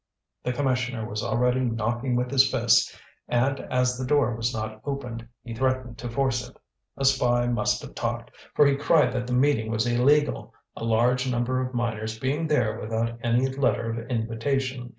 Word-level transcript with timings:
The 0.41 0.51
commissioner 0.51 1.07
was 1.07 1.23
already 1.23 1.59
knocking 1.59 2.15
with 2.15 2.31
his 2.31 2.49
fist, 2.49 2.99
and 3.27 3.59
as 3.59 3.99
the 3.99 4.03
door 4.03 4.33
was 4.35 4.51
not 4.51 4.81
opened, 4.83 5.27
he 5.43 5.53
threatened 5.53 5.99
to 5.99 6.09
force 6.09 6.49
it. 6.49 6.57
A 6.97 7.05
spy 7.05 7.45
must 7.45 7.83
have 7.83 7.93
talked, 7.93 8.31
for 8.55 8.65
he 8.65 8.75
cried 8.75 9.13
that 9.13 9.27
the 9.27 9.33
meeting 9.33 9.69
was 9.69 9.85
illegal, 9.85 10.55
a 10.75 10.83
large 10.85 11.29
number 11.29 11.61
of 11.61 11.75
miners 11.75 12.17
being 12.17 12.47
there 12.47 12.79
without 12.79 13.15
any 13.21 13.45
letter 13.45 13.91
of 13.91 14.09
invitation. 14.09 14.89